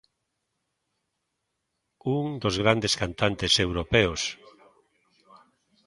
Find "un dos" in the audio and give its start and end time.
2.17-2.55